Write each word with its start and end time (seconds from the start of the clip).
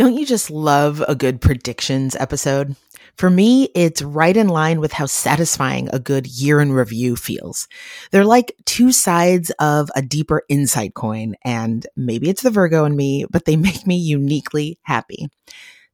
Don't 0.00 0.16
you 0.16 0.24
just 0.24 0.50
love 0.50 1.04
a 1.08 1.14
good 1.14 1.42
predictions 1.42 2.16
episode? 2.16 2.74
For 3.16 3.28
me, 3.28 3.68
it's 3.74 4.00
right 4.00 4.34
in 4.34 4.48
line 4.48 4.80
with 4.80 4.94
how 4.94 5.04
satisfying 5.04 5.90
a 5.92 5.98
good 5.98 6.26
year 6.26 6.58
in 6.58 6.72
review 6.72 7.16
feels. 7.16 7.68
They're 8.10 8.24
like 8.24 8.56
two 8.64 8.92
sides 8.92 9.50
of 9.58 9.90
a 9.94 10.00
deeper 10.00 10.42
insight 10.48 10.94
coin, 10.94 11.34
and 11.44 11.86
maybe 11.96 12.30
it's 12.30 12.40
the 12.40 12.50
Virgo 12.50 12.86
in 12.86 12.96
me, 12.96 13.26
but 13.30 13.44
they 13.44 13.56
make 13.68 13.86
me 13.86 13.96
uniquely 13.96 14.78
happy. 14.84 15.28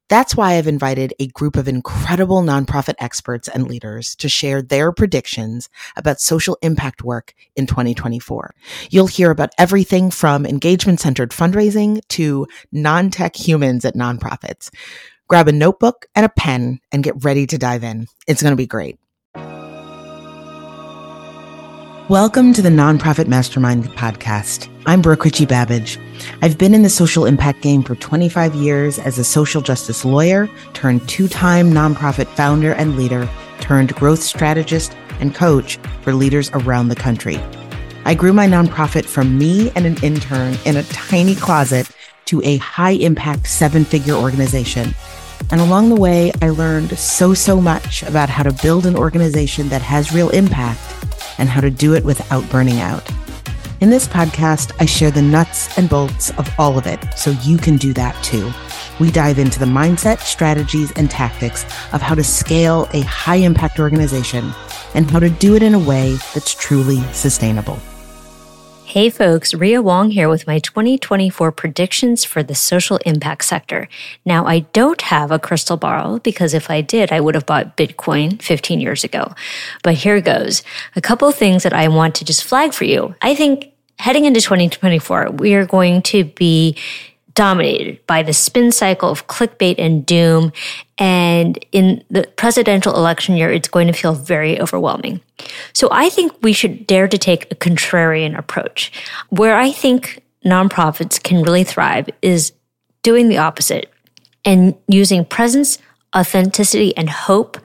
That's 0.09 0.37
why 0.37 0.55
I've 0.55 0.69
invited 0.69 1.15
a 1.19 1.27
group 1.27 1.57
of 1.57 1.67
incredible 1.67 2.43
nonprofit 2.43 2.95
experts 3.01 3.49
and 3.49 3.67
leaders 3.67 4.15
to 4.17 4.29
share 4.29 4.63
their 4.63 4.93
predictions 4.93 5.69
about 5.97 6.21
social 6.21 6.57
impact 6.63 7.03
work 7.03 7.35
in 7.57 7.67
2024. 7.67 8.55
You'll 8.91 9.09
hear 9.09 9.33
about 9.33 9.51
everything 9.59 10.13
from 10.13 10.47
engagement 10.47 11.01
centered 11.01 11.31
fundraising 11.31 12.01
to 12.11 12.47
non 12.71 13.11
tech 13.11 13.35
humans 13.35 13.85
at 13.85 13.95
nonprofits. 13.95 14.71
Grab 15.29 15.49
a 15.49 15.53
notebook 15.53 16.07
and 16.15 16.25
a 16.25 16.29
pen 16.29 16.79
and 16.93 17.03
get 17.03 17.25
ready 17.25 17.47
to 17.49 17.59
dive 17.59 17.83
in. 17.83 18.07
It's 18.29 18.43
going 18.43 18.53
to 18.53 18.57
be 18.57 18.69
great. 18.69 18.99
Welcome 22.09 22.53
to 22.53 22.63
the 22.63 22.69
Nonprofit 22.69 23.27
Mastermind 23.27 23.87
podcast. 23.97 24.69
I'm 24.87 25.03
Brooke 25.03 25.25
Richie 25.25 25.45
Babbage. 25.45 25.99
I've 26.41 26.57
been 26.57 26.73
in 26.73 26.85
the 26.85 26.89
social 26.89 27.27
impact 27.27 27.63
game 27.63 27.83
for 27.83 27.97
25 27.97 28.55
years 28.55 29.01
as 29.01 29.19
a 29.19 29.25
social 29.25 29.61
justice 29.61 30.05
lawyer 30.05 30.49
turned 30.73 31.09
two-time 31.09 31.73
nonprofit 31.73 32.29
founder 32.37 32.75
and 32.75 32.97
leader 32.97 33.29
turned 33.59 33.93
growth 33.97 34.23
strategist 34.23 34.97
and 35.19 35.35
coach 35.35 35.79
for 36.03 36.13
leaders 36.13 36.49
around 36.53 36.91
the 36.91 36.95
country. 36.95 37.39
I 38.05 38.15
grew 38.15 38.33
my 38.33 38.47
nonprofit 38.47 39.07
from 39.07 39.37
me 39.37 39.73
and 39.75 39.85
an 39.85 39.97
intern 40.05 40.57
in 40.65 40.77
a 40.77 40.85
tiny 40.85 41.35
closet 41.35 41.91
to 42.27 42.41
a 42.45 42.59
high 42.59 42.93
impact 42.93 43.49
seven 43.49 43.85
figure 43.85 44.15
organization. 44.15 44.95
And 45.51 45.61
along 45.61 45.89
the 45.89 46.01
way, 46.01 46.31
I 46.41 46.51
learned 46.51 46.97
so, 46.97 47.35
so 47.35 47.61
much 47.61 48.05
about 48.05 48.29
how 48.29 48.45
to 48.45 48.53
build 48.63 48.87
an 48.87 48.95
organization 48.95 49.71
that 49.71 49.83
has 49.83 50.13
real 50.13 50.31
impact 50.31 50.81
and 51.39 51.49
how 51.49 51.61
to 51.61 51.71
do 51.71 51.95
it 51.95 52.05
without 52.05 52.49
burning 52.51 52.81
out. 52.81 53.09
In 53.81 53.91
this 53.91 54.09
podcast, 54.09 54.73
I 54.81 54.87
share 54.87 55.11
the 55.11 55.21
nuts 55.21 55.77
and 55.77 55.89
bolts 55.89 56.31
of 56.39 56.49
all 56.59 56.79
of 56.79 56.87
it 56.87 56.99
so 57.15 57.31
you 57.43 57.59
can 57.59 57.77
do 57.77 57.93
that 57.93 58.15
too. 58.25 58.51
We 58.99 59.11
dive 59.11 59.39
into 59.39 59.59
the 59.59 59.67
mindset, 59.67 60.21
strategies, 60.21 60.93
and 60.93 61.11
tactics 61.11 61.65
of 61.93 62.01
how 62.01 62.15
to 62.15 62.25
scale 62.25 62.89
a 62.95 63.03
high 63.03 63.37
impact 63.37 63.79
organization 63.79 64.53
and 64.95 65.11
how 65.11 65.19
to 65.19 65.29
do 65.29 65.55
it 65.57 65.63
in 65.63 65.75
a 65.75 65.79
way 65.79 66.17
that's 66.33 66.55
truly 66.55 67.03
sustainable. 67.13 67.79
Hey 68.87 69.11
folks, 69.11 69.53
Rhea 69.53 69.83
Wong 69.83 70.13
here 70.13 70.29
with 70.29 70.47
my 70.47 70.61
2024 70.61 71.51
predictions 71.51 72.25
for 72.25 72.45
the 72.45 72.55
social 72.55 72.99
impact 72.99 73.45
sector. 73.45 73.89
Now, 74.25 74.47
I 74.47 74.61
don't 74.61 75.03
have 75.03 75.33
a 75.33 75.41
crystal 75.41 75.77
ball 75.77 76.21
because 76.21 76.55
if 76.55 76.71
I 76.71 76.83
did, 76.83 77.11
I 77.11 77.21
would 77.21 77.35
have 77.35 77.47
bought 77.47 77.77
Bitcoin 77.77 78.41
15 78.41 78.81
years 78.81 79.03
ago. 79.03 79.35
But 79.83 79.95
here 79.95 80.21
goes. 80.21 80.63
A 80.95 81.01
couple 81.01 81.31
things 81.33 81.65
that 81.65 81.73
I 81.73 81.89
want 81.89 82.15
to 82.15 82.25
just 82.25 82.45
flag 82.45 82.73
for 82.73 82.85
you. 82.85 83.17
I 83.21 83.35
think 83.35 83.73
heading 83.99 84.25
into 84.25 84.41
2024, 84.41 85.33
we 85.33 85.55
are 85.55 85.67
going 85.67 86.01
to 86.03 86.23
be 86.23 86.77
dominated 87.37 88.05
by 88.07 88.23
the 88.23 88.33
spin 88.33 88.73
cycle 88.73 89.09
of 89.09 89.29
clickbait 89.29 89.77
and 89.79 90.05
doom. 90.05 90.53
And 90.99 91.65
in 91.71 92.03
the 92.11 92.27
presidential 92.37 92.97
election 92.97 93.37
year, 93.37 93.53
it's 93.53 93.69
going 93.69 93.87
to 93.87 93.93
feel 93.93 94.15
very 94.15 94.61
overwhelming. 94.61 95.21
So 95.73 95.89
I 95.93 96.09
think 96.09 96.33
we 96.43 96.53
should 96.53 96.87
dare 96.87 97.07
to 97.07 97.19
take 97.19 97.53
a 97.53 97.55
contrarian 97.55 98.37
approach. 98.37 98.91
Where 99.29 99.57
I 99.57 99.71
think 99.71 100.25
nonprofits 100.45 101.23
can 101.23 101.43
really 101.43 101.63
thrive 101.63 102.09
is 102.23 102.53
doing 103.03 103.29
the 103.29 103.39
opposite 103.39 103.93
and 104.45 104.75
using 104.89 105.25
presence, 105.25 105.79
authenticity, 106.17 106.97
and 106.97 107.11
hope 107.11 107.59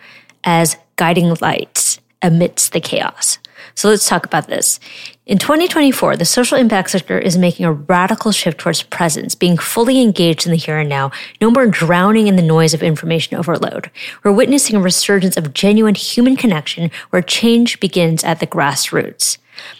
as 0.44 0.75
guiding 0.97 1.33
lights 1.42 1.99
amidst 2.22 2.73
the 2.73 2.81
chaos. 2.81 3.37
So 3.76 3.89
let's 3.89 4.08
talk 4.08 4.26
about 4.26 4.48
this. 4.48 4.80
In 5.26 5.38
2024, 5.38 6.17
the 6.17 6.26
social 6.26 6.58
impact 6.58 6.89
sector 6.89 7.17
is 7.17 7.38
making 7.38 7.66
a 7.66 7.72
radical 7.72 8.32
shift 8.32 8.58
towards 8.58 8.83
presence, 8.83 9.36
being 9.36 9.58
fully 9.58 10.02
engaged 10.02 10.45
in 10.45 10.52
the 10.52 10.58
here 10.58 10.80
and 10.80 10.89
now, 10.89 11.11
no 11.39 11.49
more 11.49 11.67
drowning 11.67 12.27
in 12.27 12.36
the 12.36 12.42
noise 12.42 12.73
of 12.73 12.83
information 12.83 13.38
overload. 13.38 13.92
We're 14.23 14.32
witnessing 14.32 14.76
a 14.76 14.82
resurgence 14.82 15.38
of 15.38 15.54
genuine 15.54 15.95
human 15.95 16.36
connection 16.36 16.92
where 17.11 17.22
change 17.22 17.80
begins 17.80 18.23
at 18.23 18.39
the 18.39 18.48
grassroots. 18.48 19.38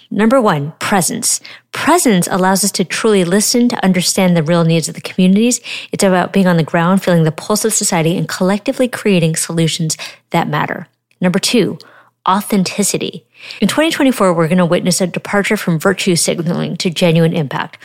Number 0.09 0.42
one, 0.42 0.74
presence. 0.80 1.40
Presence 1.72 2.28
allows 2.30 2.63
us 2.63 2.72
to 2.74 2.84
truly 2.84 3.24
listen 3.24 3.69
to 3.69 3.84
understand 3.84 4.36
the 4.36 4.44
real 4.44 4.66
needs 4.66 4.90
of 4.90 4.96
the 4.96 5.02
communities. 5.02 5.62
It's 5.92 6.03
about 6.03 6.34
being 6.34 6.48
on 6.48 6.58
the 6.58 6.63
ground, 6.63 7.02
feeling 7.02 7.24
the 7.24 7.31
pulse 7.31 7.63
of 7.63 7.74
society, 7.74 8.18
and 8.18 8.28
collectively 8.28 8.88
creating 8.88 9.38
solutions 9.38 9.98
that 10.31 10.50
matter. 10.50 10.88
Number 11.22 11.40
two, 11.40 11.78
authenticity. 12.28 13.25
In 13.59 13.68
2024, 13.68 14.34
we're 14.34 14.47
going 14.47 14.57
to 14.57 14.66
witness 14.66 15.02
a 15.02 15.07
departure 15.07 15.57
from 15.57 15.79
virtue 15.79 16.16
signaling 16.16 16.78
to 16.78 16.90
genuine 16.90 17.34
impact. 17.34 17.78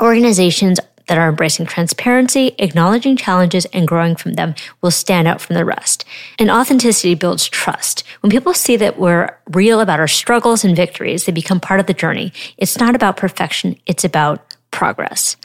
Organizations 0.00 0.78
that 1.08 1.18
are 1.18 1.28
embracing 1.28 1.66
transparency, 1.66 2.54
acknowledging 2.58 3.16
challenges, 3.16 3.64
and 3.66 3.88
growing 3.88 4.14
from 4.14 4.34
them 4.34 4.54
will 4.82 4.90
stand 4.90 5.26
out 5.26 5.40
from 5.40 5.56
the 5.56 5.64
rest. 5.64 6.04
And 6.38 6.50
authenticity 6.50 7.14
builds 7.14 7.48
trust. 7.48 8.04
When 8.20 8.30
people 8.30 8.54
see 8.54 8.76
that 8.76 8.98
we're 8.98 9.36
real 9.50 9.80
about 9.80 10.00
our 10.00 10.08
struggles 10.08 10.64
and 10.64 10.76
victories, 10.76 11.24
they 11.24 11.32
become 11.32 11.60
part 11.60 11.80
of 11.80 11.86
the 11.86 11.94
journey. 11.94 12.32
It's 12.58 12.78
not 12.78 12.94
about 12.94 13.16
perfection, 13.16 13.76
it's 13.86 14.04
about 14.04 14.54
progress. 14.70 15.36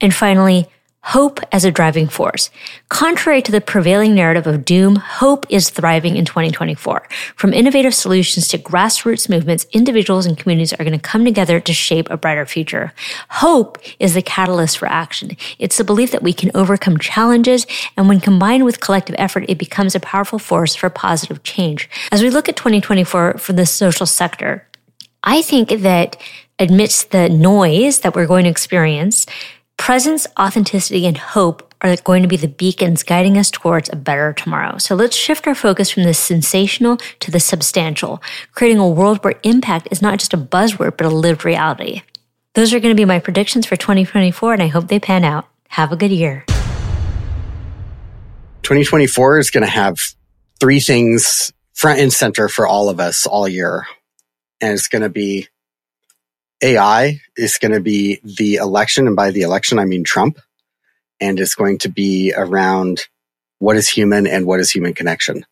And 0.00 0.14
finally, 0.14 0.66
hope 1.02 1.40
as 1.50 1.64
a 1.64 1.70
driving 1.70 2.06
force. 2.06 2.48
Contrary 2.88 3.42
to 3.42 3.50
the 3.50 3.60
prevailing 3.60 4.14
narrative 4.14 4.46
of 4.46 4.64
doom, 4.64 4.96
hope 4.96 5.44
is 5.48 5.68
thriving 5.68 6.16
in 6.16 6.24
2024. 6.24 7.06
From 7.34 7.52
innovative 7.52 7.94
solutions 7.94 8.46
to 8.48 8.58
grassroots 8.58 9.28
movements, 9.28 9.66
individuals 9.72 10.26
and 10.26 10.38
communities 10.38 10.72
are 10.72 10.84
going 10.84 10.98
to 10.98 10.98
come 10.98 11.24
together 11.24 11.58
to 11.58 11.72
shape 11.72 12.08
a 12.08 12.16
brighter 12.16 12.46
future. 12.46 12.92
Hope 13.30 13.78
is 13.98 14.14
the 14.14 14.22
catalyst 14.22 14.78
for 14.78 14.86
action. 14.86 15.36
It's 15.58 15.76
the 15.76 15.84
belief 15.84 16.12
that 16.12 16.22
we 16.22 16.32
can 16.32 16.52
overcome 16.54 16.98
challenges, 16.98 17.66
and 17.96 18.08
when 18.08 18.20
combined 18.20 18.64
with 18.64 18.80
collective 18.80 19.16
effort, 19.18 19.44
it 19.48 19.58
becomes 19.58 19.94
a 19.94 20.00
powerful 20.00 20.38
force 20.38 20.74
for 20.76 20.88
positive 20.88 21.42
change. 21.42 21.90
As 22.12 22.22
we 22.22 22.30
look 22.30 22.48
at 22.48 22.56
2024 22.56 23.38
for 23.38 23.52
the 23.52 23.66
social 23.66 24.06
sector, 24.06 24.66
I 25.24 25.42
think 25.42 25.68
that 25.70 26.16
amidst 26.58 27.10
the 27.10 27.28
noise 27.28 28.00
that 28.00 28.14
we're 28.14 28.26
going 28.26 28.44
to 28.44 28.50
experience, 28.50 29.26
Presence, 29.76 30.26
authenticity, 30.38 31.06
and 31.06 31.18
hope 31.18 31.72
are 31.82 31.96
going 31.96 32.22
to 32.22 32.28
be 32.28 32.36
the 32.36 32.48
beacons 32.48 33.02
guiding 33.02 33.36
us 33.36 33.50
towards 33.50 33.90
a 33.92 33.96
better 33.96 34.32
tomorrow. 34.32 34.78
So 34.78 34.94
let's 34.94 35.16
shift 35.16 35.46
our 35.46 35.54
focus 35.54 35.90
from 35.90 36.04
the 36.04 36.14
sensational 36.14 36.98
to 37.20 37.30
the 37.30 37.40
substantial, 37.40 38.22
creating 38.52 38.78
a 38.78 38.88
world 38.88 39.22
where 39.24 39.34
impact 39.42 39.88
is 39.90 40.00
not 40.00 40.18
just 40.18 40.32
a 40.32 40.38
buzzword, 40.38 40.96
but 40.96 41.06
a 41.06 41.10
lived 41.10 41.44
reality. 41.44 42.02
Those 42.54 42.72
are 42.72 42.80
going 42.80 42.94
to 42.94 43.00
be 43.00 43.04
my 43.04 43.18
predictions 43.18 43.66
for 43.66 43.76
2024, 43.76 44.52
and 44.52 44.62
I 44.62 44.68
hope 44.68 44.88
they 44.88 45.00
pan 45.00 45.24
out. 45.24 45.46
Have 45.68 45.90
a 45.90 45.96
good 45.96 46.12
year. 46.12 46.44
2024 48.62 49.38
is 49.38 49.50
going 49.50 49.64
to 49.64 49.70
have 49.70 49.96
three 50.60 50.78
things 50.78 51.52
front 51.74 51.98
and 51.98 52.12
center 52.12 52.48
for 52.48 52.66
all 52.66 52.88
of 52.88 53.00
us 53.00 53.26
all 53.26 53.48
year. 53.48 53.86
And 54.60 54.72
it's 54.72 54.86
going 54.86 55.02
to 55.02 55.08
be 55.08 55.48
AI 56.62 57.20
is 57.36 57.58
going 57.58 57.72
to 57.72 57.80
be 57.80 58.20
the 58.24 58.56
election. 58.56 59.06
And 59.06 59.16
by 59.16 59.30
the 59.30 59.42
election, 59.42 59.78
I 59.78 59.84
mean 59.84 60.04
Trump. 60.04 60.38
And 61.20 61.38
it's 61.38 61.54
going 61.54 61.78
to 61.78 61.88
be 61.88 62.32
around 62.36 63.06
what 63.58 63.76
is 63.76 63.88
human 63.88 64.26
and 64.26 64.46
what 64.46 64.60
is 64.60 64.70
human 64.70 64.94
connection. 64.94 65.44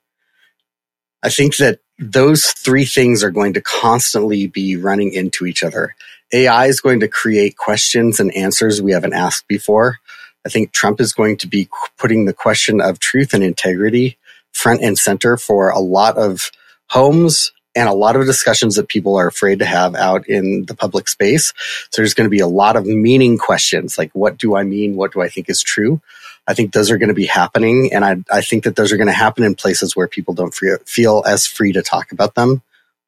I 1.23 1.29
think 1.29 1.57
that 1.59 1.81
those 1.99 2.47
three 2.47 2.85
things 2.85 3.23
are 3.23 3.31
going 3.31 3.53
to 3.55 3.61
constantly 3.61 4.47
be 4.47 4.77
running 4.77 5.13
into 5.13 5.47
each 5.47 5.63
other. 5.63 5.95
AI 6.33 6.67
is 6.67 6.81
going 6.81 7.01
to 7.01 7.09
create 7.09 7.57
questions 7.57 8.21
and 8.21 8.35
answers 8.35 8.81
we 8.81 8.93
haven't 8.93 9.13
asked 9.13 9.47
before. 9.49 9.99
I 10.47 10.49
think 10.49 10.73
Trump 10.73 11.01
is 11.01 11.13
going 11.13 11.37
to 11.39 11.47
be 11.47 11.69
putting 11.99 12.25
the 12.25 12.33
question 12.33 12.81
of 12.81 12.99
truth 12.99 13.35
and 13.35 13.45
integrity 13.45 14.17
front 14.53 14.83
and 14.83 14.99
center 14.99 15.37
for 15.37 15.71
a 15.71 15.79
lot 15.79 16.17
of 16.17 16.51
homes, 16.89 17.53
and 17.75 17.89
a 17.89 17.95
lot 17.95 18.17
of 18.17 18.27
discussions 18.27 18.77
that 18.77 18.89
people 18.89 19.17
are 19.17 19.29
afraid 19.29 19.61
to 19.61 19.65
have 19.65 19.95
out 19.95 20.27
in 20.29 20.65
the 20.67 20.75
public 20.75 21.09
space. 21.09 21.53
So 21.91 22.03
there's 22.03 22.15
going 22.15 22.27
to 22.27 22.31
be 22.31 22.41
a 22.41 22.47
lot 22.47 22.77
of 22.77 22.87
meaning 22.87 23.39
questions 23.39 23.97
like, 23.97 24.11
what 24.13 24.39
do 24.39 24.57
I 24.57 24.65
mean? 24.65 24.97
What 24.97 25.13
do 25.13 25.21
I 25.21 25.29
think 25.29 25.49
is 25.49 25.63
true? 25.63 26.01
I 26.47 26.55
think 26.55 26.73
those 26.73 26.91
are 26.91 26.99
going 26.99 27.09
to 27.09 27.15
be 27.15 27.27
happening. 27.27 27.93
And 27.93 28.05
I, 28.05 28.17
I 28.31 28.41
think 28.41 28.65
that 28.65 28.75
those 28.75 28.93
are 28.93 28.97
going 28.97 29.07
to 29.07 29.13
happen 29.13 29.45
in 29.45 29.55
places 29.55 29.95
where 29.95 30.09
people 30.09 30.35
don't 30.35 30.55
free, 30.55 30.77
feel 30.85 31.23
as 31.27 31.47
free 31.47 31.73
to 31.73 31.83
talk 31.83 32.13
about 32.13 32.35
them, 32.35 32.63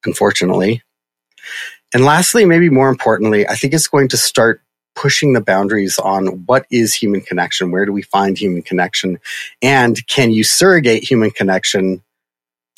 unfortunately. 0.05 0.81
And 1.93 2.05
lastly, 2.05 2.45
maybe 2.45 2.69
more 2.69 2.89
importantly, 2.89 3.47
I 3.47 3.55
think 3.55 3.73
it's 3.73 3.87
going 3.87 4.07
to 4.09 4.17
start 4.17 4.61
pushing 4.95 5.33
the 5.33 5.41
boundaries 5.41 5.99
on 5.99 6.45
what 6.45 6.65
is 6.71 6.93
human 6.93 7.21
connection? 7.21 7.71
Where 7.71 7.85
do 7.85 7.91
we 7.91 8.03
find 8.03 8.37
human 8.37 8.61
connection? 8.61 9.19
And 9.61 10.05
can 10.07 10.31
you 10.31 10.43
surrogate 10.43 11.03
human 11.03 11.31
connection 11.31 12.01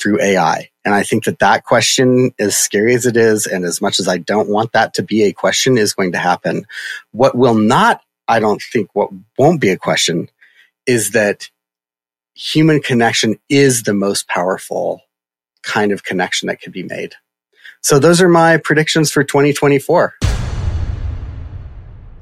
through 0.00 0.20
AI? 0.20 0.70
And 0.86 0.94
I 0.94 1.02
think 1.02 1.24
that 1.24 1.40
that 1.40 1.64
question, 1.64 2.30
as 2.38 2.56
scary 2.56 2.94
as 2.94 3.06
it 3.06 3.16
is, 3.16 3.44
and 3.44 3.64
as 3.64 3.82
much 3.82 3.98
as 3.98 4.06
I 4.06 4.18
don't 4.18 4.48
want 4.48 4.70
that 4.70 4.94
to 4.94 5.02
be 5.02 5.24
a 5.24 5.32
question, 5.32 5.76
is 5.76 5.92
going 5.92 6.12
to 6.12 6.18
happen. 6.18 6.64
What 7.10 7.36
will 7.36 7.56
not, 7.56 8.02
I 8.28 8.38
don't 8.38 8.62
think, 8.62 8.90
what 8.92 9.10
won't 9.36 9.60
be 9.60 9.70
a 9.70 9.76
question 9.76 10.30
is 10.86 11.10
that 11.10 11.50
human 12.36 12.80
connection 12.80 13.36
is 13.48 13.82
the 13.82 13.94
most 13.94 14.28
powerful 14.28 15.00
kind 15.64 15.90
of 15.90 16.04
connection 16.04 16.46
that 16.46 16.60
could 16.60 16.72
be 16.72 16.84
made. 16.84 17.16
So 17.80 17.98
those 17.98 18.22
are 18.22 18.28
my 18.28 18.56
predictions 18.56 19.10
for 19.10 19.24
2024. 19.24 20.14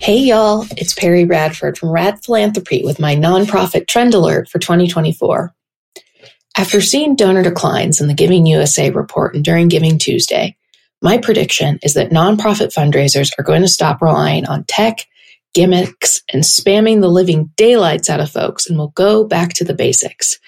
Hey 0.01 0.19
y'all, 0.19 0.65
it's 0.79 0.95
Perry 0.95 1.27
Radford 1.27 1.77
from 1.77 1.91
Rad 1.91 2.25
Philanthropy 2.25 2.83
with 2.83 2.99
my 2.99 3.15
nonprofit 3.15 3.87
trend 3.89 4.15
alert 4.15 4.49
for 4.49 4.59
2024. 4.59 5.55
After 6.57 6.81
seeing 6.81 7.17
donor 7.17 7.43
declines 7.43 8.01
in 8.01 8.07
the 8.07 8.15
Giving 8.15 8.47
USA 8.47 8.91
report 8.91 9.35
and 9.35 9.45
during 9.45 9.67
Giving 9.67 9.99
Tuesday, 9.99 10.57
my 11.03 11.19
prediction 11.19 11.81
is 11.83 11.95
that 11.95 12.11
nonprofit 12.11 12.73
fundraisers 12.73 13.33
are 13.39 13.43
going 13.43 13.63
to 13.63 13.69
stop 13.69 14.01
relying 14.01 14.47
on 14.47 14.63
tech, 14.65 15.05
gimmicks, 15.53 16.23
and 16.33 16.45
spamming 16.45 17.01
the 17.01 17.09
living 17.09 17.51
daylights 17.57 18.09
out 18.09 18.21
of 18.21 18.31
folks 18.31 18.69
and 18.69 18.79
will 18.79 18.93
go 18.95 19.25
back 19.25 19.53
to 19.55 19.65
the 19.65 19.75
basics. 19.75 20.39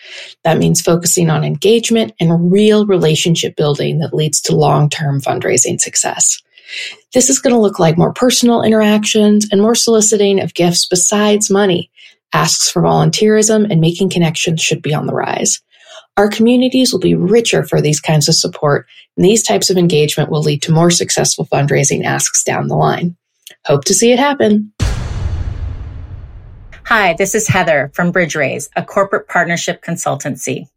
That 0.44 0.58
means 0.58 0.80
focusing 0.80 1.28
on 1.28 1.42
engagement 1.42 2.12
and 2.20 2.52
real 2.52 2.86
relationship 2.86 3.56
building 3.56 3.98
that 3.98 4.14
leads 4.14 4.40
to 4.42 4.54
long-term 4.54 5.20
fundraising 5.22 5.80
success. 5.80 6.40
This 7.14 7.30
is 7.30 7.40
going 7.40 7.54
to 7.54 7.60
look 7.60 7.80
like 7.80 7.98
more 7.98 8.12
personal 8.12 8.62
interactions 8.62 9.48
and 9.50 9.60
more 9.60 9.74
soliciting 9.74 10.40
of 10.40 10.54
gifts 10.54 10.86
besides 10.86 11.50
money. 11.50 11.90
Asks 12.32 12.70
for 12.70 12.82
volunteerism 12.82 13.70
and 13.70 13.80
making 13.80 14.10
connections 14.10 14.60
should 14.60 14.82
be 14.82 14.94
on 14.94 15.06
the 15.06 15.14
rise. 15.14 15.60
Our 16.16 16.30
communities 16.30 16.92
will 16.92 17.00
be 17.00 17.14
richer 17.14 17.62
for 17.62 17.82
these 17.82 18.00
kinds 18.00 18.26
of 18.26 18.34
support, 18.34 18.86
and 19.16 19.24
these 19.24 19.42
types 19.42 19.68
of 19.68 19.76
engagement 19.76 20.30
will 20.30 20.40
lead 20.40 20.62
to 20.62 20.72
more 20.72 20.90
successful 20.90 21.46
fundraising 21.46 22.04
asks 22.04 22.42
down 22.42 22.68
the 22.68 22.74
line. 22.74 23.16
Hope 23.66 23.84
to 23.84 23.92
see 23.92 24.12
it 24.12 24.18
happen. 24.18 24.72
Hi, 26.86 27.14
this 27.18 27.34
is 27.34 27.48
Heather 27.48 27.90
from 27.92 28.14
BridgeRaise, 28.14 28.70
a 28.76 28.82
corporate 28.82 29.28
partnership 29.28 29.84
consultancy. 29.84 30.68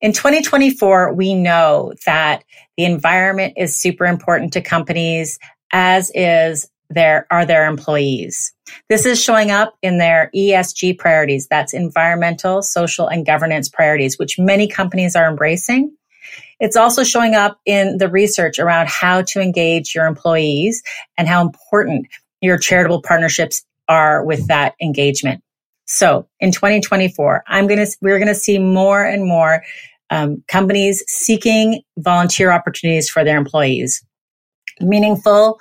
In 0.00 0.12
2024, 0.12 1.12
we 1.12 1.34
know 1.34 1.92
that 2.04 2.42
the 2.76 2.84
environment 2.84 3.54
is 3.56 3.78
super 3.78 4.06
important 4.06 4.54
to 4.54 4.60
companies, 4.60 5.38
as 5.72 6.10
is 6.16 6.68
their, 6.90 7.26
are 7.30 7.44
their 7.44 7.66
employees. 7.66 8.52
This 8.88 9.06
is 9.06 9.22
showing 9.22 9.50
up 9.50 9.76
in 9.82 9.98
their 9.98 10.30
ESG 10.34 10.98
priorities. 10.98 11.46
That's 11.46 11.74
environmental, 11.74 12.62
social, 12.62 13.08
and 13.08 13.26
governance 13.26 13.68
priorities, 13.68 14.18
which 14.18 14.38
many 14.38 14.66
companies 14.66 15.16
are 15.16 15.28
embracing. 15.28 15.94
It's 16.60 16.76
also 16.76 17.04
showing 17.04 17.34
up 17.34 17.58
in 17.64 17.98
the 17.98 18.08
research 18.08 18.58
around 18.58 18.88
how 18.88 19.22
to 19.22 19.40
engage 19.40 19.94
your 19.94 20.06
employees 20.06 20.82
and 21.16 21.28
how 21.28 21.42
important 21.42 22.06
your 22.40 22.58
charitable 22.58 23.02
partnerships 23.02 23.64
are 23.88 24.24
with 24.24 24.46
that 24.48 24.74
engagement. 24.80 25.42
So 25.86 26.28
in 26.40 26.52
2024, 26.52 27.44
I'm 27.46 27.66
going 27.66 27.84
to, 27.84 27.96
we're 28.02 28.18
going 28.18 28.28
to 28.28 28.34
see 28.34 28.58
more 28.58 29.04
and 29.04 29.24
more 29.24 29.62
um, 30.10 30.42
companies 30.48 31.02
seeking 31.06 31.82
volunteer 31.98 32.50
opportunities 32.50 33.08
for 33.08 33.24
their 33.24 33.38
employees, 33.38 34.04
meaningful 34.80 35.58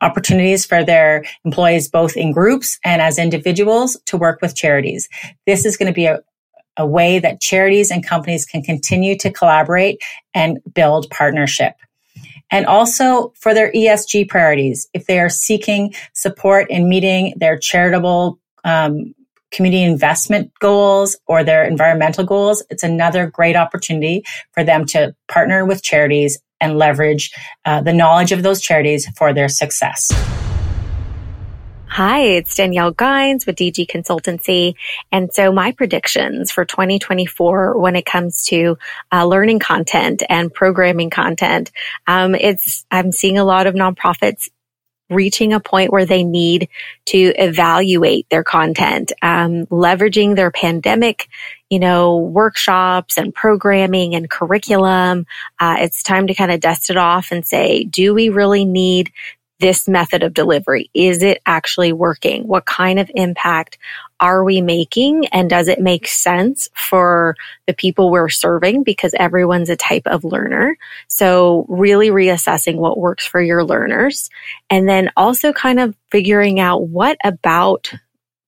opportunities 0.00 0.64
for 0.64 0.84
their 0.84 1.24
employees, 1.44 1.88
both 1.88 2.16
in 2.16 2.32
groups 2.32 2.78
and 2.84 3.02
as 3.02 3.18
individuals 3.18 3.98
to 4.06 4.16
work 4.16 4.40
with 4.40 4.56
charities. 4.56 5.08
This 5.46 5.64
is 5.64 5.76
going 5.76 5.88
to 5.88 5.94
be 5.94 6.06
a, 6.06 6.20
a 6.76 6.86
way 6.86 7.18
that 7.18 7.40
charities 7.40 7.90
and 7.90 8.06
companies 8.06 8.46
can 8.46 8.62
continue 8.62 9.16
to 9.18 9.30
collaborate 9.30 10.00
and 10.34 10.58
build 10.74 11.08
partnership. 11.10 11.74
And 12.50 12.66
also 12.66 13.32
for 13.36 13.54
their 13.54 13.70
ESG 13.72 14.28
priorities, 14.28 14.88
if 14.92 15.06
they 15.06 15.20
are 15.20 15.28
seeking 15.28 15.94
support 16.14 16.68
in 16.70 16.88
meeting 16.88 17.34
their 17.36 17.56
charitable 17.56 18.38
um, 18.64 19.14
community 19.52 19.82
investment 19.82 20.52
goals 20.60 21.16
or 21.26 21.44
their 21.44 21.64
environmental 21.64 22.24
goals, 22.24 22.62
it's 22.70 22.82
another 22.82 23.26
great 23.26 23.56
opportunity 23.56 24.24
for 24.52 24.64
them 24.64 24.84
to 24.86 25.14
partner 25.28 25.64
with 25.64 25.82
charities 25.82 26.40
and 26.60 26.78
leverage 26.78 27.32
uh, 27.64 27.80
the 27.80 27.92
knowledge 27.92 28.32
of 28.32 28.42
those 28.42 28.60
charities 28.60 29.08
for 29.16 29.32
their 29.32 29.48
success. 29.48 30.10
Hi, 31.92 32.20
it's 32.20 32.54
Danielle 32.54 32.92
Gines 32.92 33.46
with 33.46 33.56
DG 33.56 33.88
Consultancy. 33.88 34.74
And 35.10 35.32
so 35.32 35.50
my 35.50 35.72
predictions 35.72 36.52
for 36.52 36.64
2024 36.64 37.76
when 37.80 37.96
it 37.96 38.06
comes 38.06 38.44
to 38.44 38.78
uh, 39.12 39.26
learning 39.26 39.58
content 39.58 40.22
and 40.28 40.54
programming 40.54 41.10
content, 41.10 41.72
um, 42.06 42.36
it's, 42.36 42.86
I'm 42.92 43.10
seeing 43.10 43.38
a 43.38 43.44
lot 43.44 43.66
of 43.66 43.74
nonprofits 43.74 44.50
reaching 45.10 45.52
a 45.52 45.58
point 45.58 45.90
where 45.90 46.06
they 46.06 46.22
need 46.22 46.68
to 47.06 47.18
evaluate 47.36 48.30
their 48.30 48.44
content, 48.44 49.10
um, 49.20 49.66
leveraging 49.66 50.36
their 50.36 50.52
pandemic, 50.52 51.28
you 51.70 51.78
know, 51.78 52.18
workshops 52.18 53.16
and 53.16 53.34
programming 53.34 54.14
and 54.14 54.28
curriculum. 54.28 55.26
Uh, 55.58 55.76
it's 55.78 56.02
time 56.02 56.26
to 56.26 56.34
kind 56.34 56.50
of 56.50 56.60
dust 56.60 56.90
it 56.90 56.96
off 56.96 57.30
and 57.30 57.46
say, 57.46 57.84
do 57.84 58.12
we 58.12 58.28
really 58.28 58.64
need 58.64 59.12
this 59.60 59.86
method 59.86 60.22
of 60.22 60.34
delivery? 60.34 60.90
Is 60.94 61.22
it 61.22 61.40
actually 61.46 61.92
working? 61.92 62.48
What 62.48 62.64
kind 62.64 62.98
of 62.98 63.10
impact 63.14 63.78
are 64.18 64.42
we 64.42 64.62
making? 64.62 65.26
And 65.28 65.48
does 65.48 65.68
it 65.68 65.80
make 65.80 66.08
sense 66.08 66.68
for 66.74 67.36
the 67.66 67.74
people 67.74 68.10
we're 68.10 68.30
serving? 68.30 68.82
Because 68.82 69.14
everyone's 69.14 69.70
a 69.70 69.76
type 69.76 70.06
of 70.06 70.24
learner. 70.24 70.76
So 71.08 71.66
really 71.68 72.08
reassessing 72.08 72.76
what 72.76 72.98
works 72.98 73.26
for 73.26 73.40
your 73.40 73.62
learners 73.62 74.30
and 74.70 74.88
then 74.88 75.10
also 75.16 75.52
kind 75.52 75.78
of 75.78 75.94
figuring 76.10 76.58
out 76.58 76.88
what 76.88 77.18
about 77.22 77.92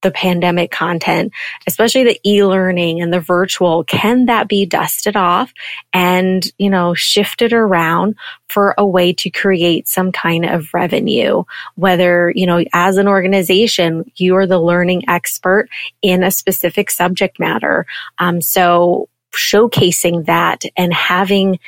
the 0.03 0.11
pandemic 0.11 0.71
content, 0.71 1.33
especially 1.67 2.05
the 2.05 2.21
e-learning 2.27 3.01
and 3.01 3.13
the 3.13 3.21
virtual, 3.21 3.85
can 3.85 4.27
that 4.27 4.49
be 4.49 4.67
dusted 4.67 5.17
off 5.17 5.53
and, 5.93 6.51
you 6.59 6.71
know, 6.71 6.95
shifted 6.95 7.53
around 7.53 8.17
for 8.49 8.75
a 8.77 8.87
way 8.87 9.13
to 9.15 9.31
create 9.31 9.89
some 9.89 10.13
kind 10.13 10.45
of 10.45 10.73
revenue? 10.75 11.45
Whether, 11.77 12.33
you 12.35 12.47
know, 12.47 12.65
as 12.73 12.97
an 12.97 13.09
organization, 13.09 14.11
you 14.17 14.37
are 14.37 14.47
the 14.47 14.61
learning 14.61 15.09
expert 15.09 15.69
in 16.03 16.23
a 16.23 16.31
specific 16.31 16.91
subject 16.91 17.39
matter. 17.39 17.87
Um, 18.19 18.41
so 18.41 19.09
showcasing 19.33 20.27
that 20.27 20.63
and 20.77 20.93
having 20.93 21.59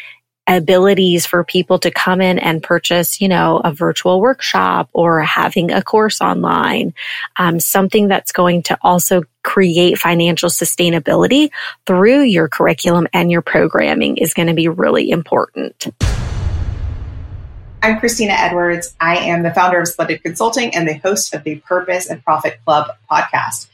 abilities 0.46 1.24
for 1.24 1.42
people 1.42 1.78
to 1.78 1.90
come 1.90 2.20
in 2.20 2.38
and 2.38 2.62
purchase, 2.62 3.20
you 3.20 3.28
know, 3.28 3.60
a 3.64 3.72
virtual 3.72 4.20
workshop 4.20 4.88
or 4.92 5.22
having 5.22 5.70
a 5.70 5.82
course 5.82 6.20
online, 6.20 6.94
um, 7.36 7.58
something 7.60 8.08
that's 8.08 8.32
going 8.32 8.62
to 8.62 8.78
also 8.82 9.22
create 9.42 9.98
financial 9.98 10.50
sustainability 10.50 11.50
through 11.86 12.22
your 12.22 12.48
curriculum 12.48 13.06
and 13.12 13.30
your 13.30 13.42
programming 13.42 14.16
is 14.18 14.34
going 14.34 14.48
to 14.48 14.54
be 14.54 14.68
really 14.68 15.10
important. 15.10 15.86
I'm 17.82 17.98
Christina 18.00 18.32
Edwards. 18.32 18.94
I 18.98 19.16
am 19.16 19.42
the 19.42 19.52
founder 19.52 19.80
of 19.80 19.88
Splendid 19.88 20.22
Consulting 20.22 20.74
and 20.74 20.88
the 20.88 20.94
host 20.94 21.34
of 21.34 21.44
the 21.44 21.56
Purpose 21.56 22.08
and 22.08 22.24
Profit 22.24 22.58
Club 22.64 22.90
podcast. 23.10 23.66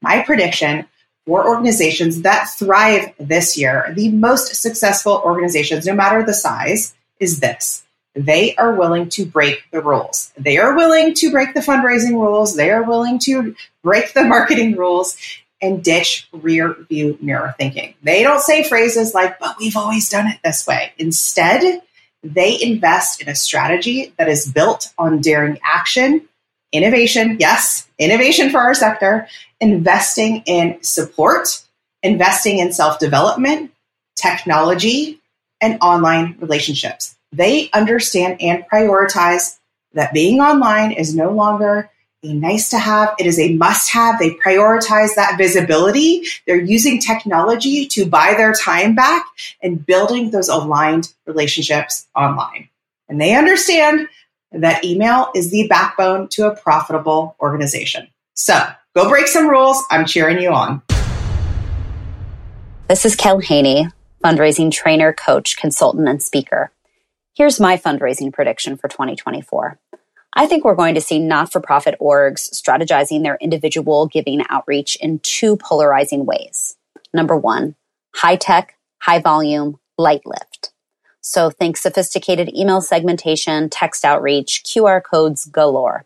My 0.00 0.22
prediction 0.22 0.86
for 1.26 1.46
organizations 1.46 2.22
that 2.22 2.48
thrive 2.50 3.12
this 3.18 3.56
year, 3.56 3.92
the 3.94 4.10
most 4.10 4.54
successful 4.56 5.22
organizations, 5.24 5.86
no 5.86 5.94
matter 5.94 6.24
the 6.24 6.34
size, 6.34 6.94
is 7.20 7.40
this. 7.40 7.84
They 8.14 8.54
are 8.56 8.74
willing 8.74 9.08
to 9.10 9.24
break 9.24 9.64
the 9.70 9.80
rules. 9.80 10.32
They 10.36 10.58
are 10.58 10.74
willing 10.74 11.14
to 11.14 11.30
break 11.30 11.54
the 11.54 11.60
fundraising 11.60 12.12
rules. 12.12 12.56
They 12.56 12.70
are 12.70 12.82
willing 12.82 13.18
to 13.20 13.54
break 13.82 14.12
the 14.12 14.24
marketing 14.34 14.76
rules 14.76 15.16
and 15.62 15.82
ditch 15.82 16.28
rear 16.32 16.74
view 16.88 17.16
mirror 17.20 17.54
thinking. 17.56 17.94
They 18.02 18.22
don't 18.22 18.40
say 18.40 18.64
phrases 18.64 19.14
like, 19.14 19.38
but 19.38 19.56
we've 19.58 19.76
always 19.76 20.10
done 20.10 20.26
it 20.26 20.40
this 20.42 20.66
way. 20.66 20.92
Instead, 20.98 21.80
they 22.22 22.60
invest 22.60 23.22
in 23.22 23.28
a 23.28 23.34
strategy 23.34 24.12
that 24.18 24.28
is 24.28 24.50
built 24.50 24.92
on 24.98 25.20
daring 25.20 25.58
action, 25.62 26.28
innovation, 26.72 27.36
yes, 27.40 27.88
innovation 27.98 28.50
for 28.50 28.58
our 28.58 28.74
sector, 28.74 29.28
investing 29.62 30.42
in 30.44 30.82
support, 30.82 31.62
investing 32.02 32.58
in 32.58 32.72
self 32.72 32.98
development, 32.98 33.72
technology, 34.16 35.20
and 35.60 35.78
online 35.80 36.36
relationships. 36.40 37.16
They 37.32 37.70
understand 37.72 38.42
and 38.42 38.64
prioritize 38.70 39.58
that 39.94 40.12
being 40.12 40.40
online 40.40 40.92
is 40.92 41.14
no 41.14 41.30
longer 41.30 41.88
a 42.24 42.32
nice 42.32 42.70
to 42.70 42.78
have, 42.78 43.14
it 43.18 43.26
is 43.26 43.38
a 43.38 43.54
must 43.54 43.90
have. 43.90 44.18
They 44.18 44.30
prioritize 44.34 45.14
that 45.16 45.36
visibility. 45.36 46.22
They're 46.46 46.60
using 46.60 47.00
technology 47.00 47.86
to 47.86 48.06
buy 48.06 48.34
their 48.34 48.52
time 48.52 48.94
back 48.94 49.26
and 49.60 49.84
building 49.84 50.30
those 50.30 50.48
aligned 50.48 51.12
relationships 51.26 52.06
online. 52.14 52.68
And 53.08 53.20
they 53.20 53.34
understand 53.34 54.08
that 54.52 54.84
email 54.84 55.30
is 55.34 55.50
the 55.50 55.66
backbone 55.66 56.28
to 56.28 56.46
a 56.46 56.54
profitable 56.54 57.34
organization. 57.40 58.06
So 58.34 58.68
go 58.94 59.08
break 59.08 59.26
some 59.26 59.48
rules. 59.48 59.82
I'm 59.90 60.04
cheering 60.04 60.40
you 60.40 60.52
on. 60.52 60.82
This 62.88 63.04
is 63.04 63.16
Kel 63.16 63.38
Haney, 63.38 63.88
fundraising 64.22 64.70
trainer, 64.70 65.12
coach, 65.12 65.56
consultant, 65.56 66.08
and 66.08 66.22
speaker. 66.22 66.72
Here's 67.34 67.58
my 67.58 67.78
fundraising 67.78 68.32
prediction 68.32 68.76
for 68.76 68.88
2024. 68.88 69.78
I 70.34 70.46
think 70.46 70.64
we're 70.64 70.74
going 70.74 70.94
to 70.94 71.00
see 71.00 71.18
not 71.18 71.52
for 71.52 71.60
profit 71.60 71.94
orgs 72.00 72.50
strategizing 72.52 73.22
their 73.22 73.38
individual 73.40 74.06
giving 74.06 74.42
outreach 74.48 74.96
in 74.96 75.20
two 75.20 75.56
polarizing 75.56 76.26
ways. 76.26 76.76
Number 77.14 77.36
one, 77.36 77.74
high 78.14 78.36
tech, 78.36 78.76
high 78.98 79.20
volume, 79.20 79.78
light 79.96 80.22
lift. 80.24 80.72
So 81.20 81.50
think 81.50 81.76
sophisticated 81.76 82.54
email 82.54 82.80
segmentation, 82.80 83.70
text 83.70 84.04
outreach, 84.04 84.62
QR 84.64 85.02
codes 85.02 85.46
galore. 85.46 86.04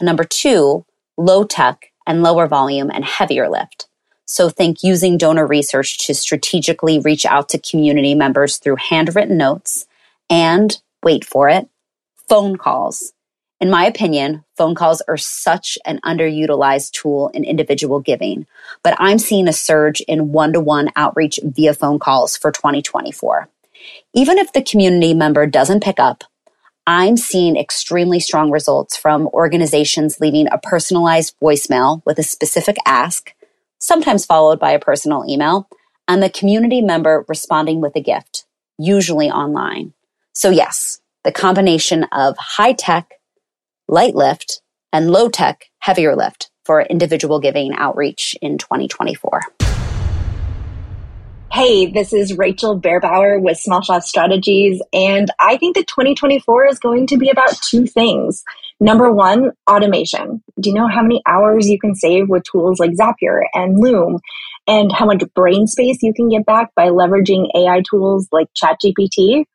And 0.00 0.06
number 0.06 0.24
two, 0.24 0.84
low 1.16 1.44
tech 1.44 1.92
and 2.06 2.22
lower 2.22 2.46
volume 2.46 2.90
and 2.90 3.04
heavier 3.04 3.48
lift. 3.48 3.88
So 4.24 4.48
think 4.48 4.82
using 4.82 5.18
donor 5.18 5.46
research 5.46 6.06
to 6.06 6.14
strategically 6.14 6.98
reach 6.98 7.24
out 7.24 7.48
to 7.50 7.58
community 7.58 8.14
members 8.14 8.56
through 8.56 8.76
handwritten 8.76 9.36
notes 9.36 9.86
and 10.28 10.76
wait 11.02 11.24
for 11.24 11.48
it, 11.48 11.68
phone 12.28 12.56
calls 12.56 13.12
in 13.58 13.70
my 13.70 13.86
opinion, 13.86 14.44
phone 14.56 14.74
calls 14.74 15.00
are 15.08 15.16
such 15.16 15.78
an 15.86 15.98
underutilized 16.04 16.92
tool 16.92 17.28
in 17.28 17.42
individual 17.42 18.00
giving, 18.00 18.46
but 18.82 18.94
I'm 18.98 19.18
seeing 19.18 19.48
a 19.48 19.52
surge 19.52 20.00
in 20.02 20.32
one 20.32 20.52
to 20.52 20.60
one 20.60 20.90
outreach 20.94 21.40
via 21.42 21.72
phone 21.72 21.98
calls 21.98 22.36
for 22.36 22.52
2024. 22.52 23.48
Even 24.14 24.36
if 24.36 24.52
the 24.52 24.62
community 24.62 25.14
member 25.14 25.46
doesn't 25.46 25.82
pick 25.82 25.98
up, 25.98 26.24
I'm 26.88 27.16
seeing 27.16 27.56
extremely 27.56 28.20
strong 28.20 28.52
results 28.52 28.96
from 28.96 29.26
organizations 29.28 30.20
leaving 30.20 30.46
a 30.52 30.58
personalized 30.58 31.34
voicemail 31.42 32.00
with 32.06 32.20
a 32.20 32.22
specific 32.22 32.76
ask, 32.86 33.34
sometimes 33.80 34.24
followed 34.24 34.60
by 34.60 34.70
a 34.70 34.78
personal 34.78 35.24
email, 35.28 35.68
and 36.06 36.22
the 36.22 36.30
community 36.30 36.80
member 36.80 37.24
responding 37.26 37.80
with 37.80 37.96
a 37.96 38.00
gift, 38.00 38.46
usually 38.78 39.28
online. 39.28 39.94
So 40.32 40.50
yes, 40.50 41.00
the 41.24 41.32
combination 41.32 42.04
of 42.12 42.36
high 42.38 42.74
tech, 42.74 43.14
light 43.88 44.14
lift, 44.14 44.62
and 44.92 45.10
low 45.10 45.28
tech, 45.28 45.64
heavier 45.80 46.14
lift 46.14 46.50
for 46.64 46.82
individual 46.82 47.40
giving 47.40 47.74
outreach 47.74 48.36
in 48.40 48.58
2024. 48.58 49.40
Hey, 51.56 51.86
this 51.86 52.12
is 52.12 52.36
Rachel 52.36 52.78
Beerbauer 52.78 53.40
with 53.40 53.56
Small 53.56 53.80
Shop 53.80 54.02
Strategies, 54.02 54.82
and 54.92 55.30
I 55.40 55.56
think 55.56 55.74
that 55.76 55.86
2024 55.86 56.66
is 56.66 56.78
going 56.78 57.06
to 57.06 57.16
be 57.16 57.30
about 57.30 57.56
two 57.62 57.86
things. 57.86 58.44
Number 58.78 59.10
one, 59.10 59.52
automation. 59.66 60.42
Do 60.60 60.68
you 60.68 60.74
know 60.74 60.86
how 60.86 61.00
many 61.00 61.22
hours 61.26 61.66
you 61.66 61.78
can 61.78 61.94
save 61.94 62.28
with 62.28 62.42
tools 62.42 62.78
like 62.78 62.90
Zapier 62.90 63.40
and 63.54 63.78
Loom? 63.78 64.18
And 64.68 64.92
how 64.92 65.06
much 65.06 65.22
brain 65.34 65.66
space 65.66 65.96
you 66.02 66.12
can 66.12 66.28
get 66.28 66.44
back 66.44 66.74
by 66.74 66.88
leveraging 66.88 67.46
AI 67.56 67.82
tools 67.88 68.28
like 68.30 68.48
ChatGPT? 68.62 69.46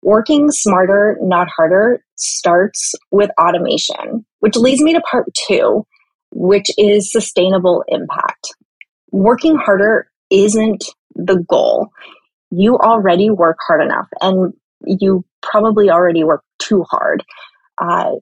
Working 0.00 0.48
smarter, 0.52 1.18
not 1.20 1.48
harder 1.48 2.04
starts 2.14 2.94
with 3.10 3.32
automation, 3.36 4.24
which 4.38 4.54
leads 4.54 4.80
me 4.80 4.92
to 4.92 5.00
part 5.00 5.26
two, 5.48 5.84
which 6.30 6.68
is 6.78 7.10
sustainable 7.10 7.82
impact. 7.88 8.54
Working 9.10 9.56
harder 9.56 10.06
isn't 10.30 10.84
the 11.14 11.44
goal. 11.48 11.88
You 12.50 12.78
already 12.78 13.30
work 13.30 13.58
hard 13.66 13.82
enough 13.82 14.08
and 14.20 14.52
you 14.84 15.24
probably 15.42 15.90
already 15.90 16.24
work 16.24 16.42
too 16.58 16.84
hard. 16.90 17.24
Uh, 17.78 18.12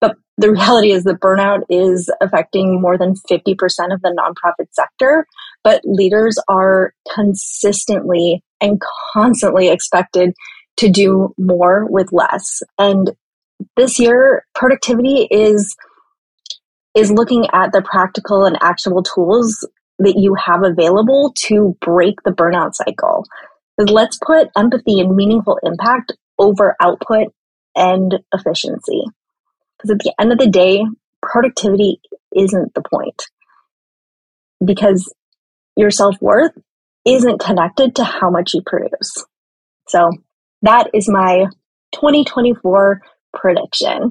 but 0.00 0.16
the 0.38 0.50
reality 0.52 0.92
is 0.92 1.04
that 1.04 1.20
burnout 1.20 1.62
is 1.68 2.10
affecting 2.20 2.80
more 2.80 2.96
than 2.96 3.14
50% 3.30 3.54
of 3.92 4.00
the 4.02 4.14
nonprofit 4.16 4.68
sector, 4.72 5.26
but 5.62 5.80
leaders 5.84 6.38
are 6.48 6.94
consistently 7.14 8.42
and 8.60 8.80
constantly 9.12 9.68
expected 9.68 10.32
to 10.76 10.88
do 10.88 11.34
more 11.38 11.86
with 11.90 12.12
less. 12.12 12.62
And 12.78 13.12
this 13.76 13.98
year, 13.98 14.44
productivity 14.54 15.28
is 15.30 15.76
is 16.96 17.12
looking 17.12 17.46
at 17.52 17.70
the 17.72 17.82
practical 17.82 18.44
and 18.44 18.58
actionable 18.60 19.02
tools 19.02 19.64
that 20.00 20.16
you 20.16 20.34
have 20.34 20.62
available 20.64 21.32
to 21.36 21.76
break 21.80 22.22
the 22.24 22.30
burnout 22.30 22.74
cycle. 22.74 23.24
Let's 23.78 24.18
put 24.18 24.48
empathy 24.56 25.00
and 25.00 25.14
meaningful 25.14 25.58
impact 25.62 26.12
over 26.38 26.76
output 26.80 27.28
and 27.76 28.18
efficiency. 28.34 29.04
Because 29.76 29.90
at 29.92 29.98
the 30.00 30.14
end 30.18 30.32
of 30.32 30.38
the 30.38 30.48
day, 30.48 30.84
productivity 31.22 32.00
isn't 32.34 32.74
the 32.74 32.82
point. 32.82 33.22
Because 34.64 35.12
your 35.76 35.90
self 35.90 36.16
worth 36.20 36.52
isn't 37.06 37.40
connected 37.40 37.96
to 37.96 38.04
how 38.04 38.30
much 38.30 38.52
you 38.54 38.62
produce. 38.64 39.24
So 39.88 40.10
that 40.62 40.90
is 40.92 41.08
my 41.08 41.46
2024 41.92 43.00
prediction. 43.34 44.10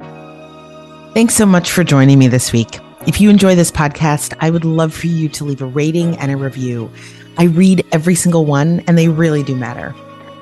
Thanks 1.13 1.35
so 1.35 1.45
much 1.45 1.71
for 1.71 1.83
joining 1.83 2.19
me 2.19 2.27
this 2.27 2.51
week. 2.51 2.79
If 3.07 3.21
you 3.21 3.29
enjoy 3.29 3.55
this 3.55 3.71
podcast, 3.71 4.35
I 4.41 4.49
would 4.49 4.65
love 4.65 4.93
for 4.93 5.07
you 5.07 5.29
to 5.29 5.45
leave 5.45 5.61
a 5.61 5.65
rating 5.65 6.17
and 6.17 6.31
a 6.31 6.37
review. 6.37 6.91
I 7.37 7.45
read 7.45 7.85
every 7.93 8.15
single 8.15 8.45
one, 8.45 8.81
and 8.87 8.97
they 8.97 9.07
really 9.07 9.41
do 9.41 9.55
matter. 9.55 9.95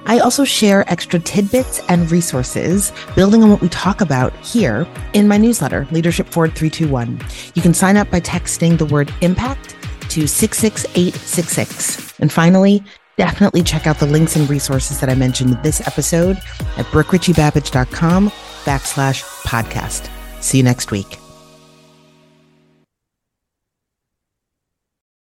I 0.08 0.20
also 0.20 0.44
share 0.44 0.90
extra 0.90 1.20
tidbits 1.20 1.82
and 1.90 2.10
resources 2.10 2.92
building 3.16 3.44
on 3.44 3.52
what 3.52 3.62
we 3.62 3.70
talk 3.70 4.02
about 4.02 4.34
here 4.38 4.88
in 5.14 5.28
my 5.28 5.38
newsletter, 5.38 5.86
Leadership 5.92 6.30
Forward 6.30 6.56
321. 6.56 7.22
You 7.54 7.62
can 7.62 7.74
sign 7.74 7.98
up 7.98 8.10
by 8.10 8.22
texting 8.22 8.78
the 8.78 8.86
word 8.86 9.14
impact 9.22 9.76
to 10.10 10.28
66866. 10.28 12.20
And 12.20 12.32
finally, 12.32 12.84
definitely 13.18 13.64
check 13.64 13.86
out 13.86 14.00
the 14.00 14.06
links 14.08 14.36
and 14.36 14.50
resources 14.50 15.00
that 15.02 15.10
I 15.10 15.16
mentioned 15.16 15.52
in 15.52 15.62
this 15.62 15.86
episode 15.86 16.38
at 16.78 16.86
brookerichiebabbage.com 16.88 18.30
backslash 18.64 19.24
podcast. 19.44 20.10
See 20.42 20.58
you 20.58 20.64
next 20.64 20.90
week. 20.92 21.20